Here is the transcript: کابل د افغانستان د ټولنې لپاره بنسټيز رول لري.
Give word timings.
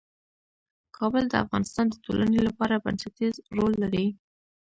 کابل 0.97 1.23
د 1.29 1.33
افغانستان 1.43 1.85
د 1.89 1.95
ټولنې 2.05 2.39
لپاره 2.47 2.81
بنسټيز 2.83 3.33
رول 3.57 3.73
لري. 3.83 4.05